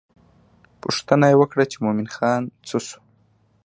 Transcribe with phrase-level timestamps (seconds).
[0.83, 2.99] پوښتنه یې وکړه مومن خان څه شو.